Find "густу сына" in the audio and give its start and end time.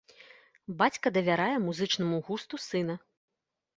2.31-2.95